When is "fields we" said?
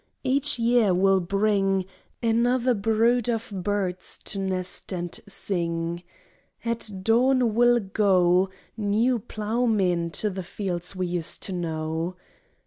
10.41-11.05